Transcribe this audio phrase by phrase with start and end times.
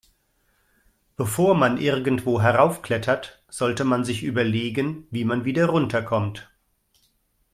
[1.15, 6.49] Bevor man irgendwo heraufklettert, sollte man sich überlegen, wie man wieder runter kommt.